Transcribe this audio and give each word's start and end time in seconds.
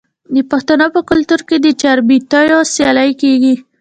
د 0.35 0.37
پښتنو 0.51 0.87
په 0.95 1.01
کلتور 1.09 1.41
کې 1.47 1.57
د 1.59 1.67
چاربیتیو 1.81 2.59
سیالي 2.73 3.11
کیږي. 3.21 3.55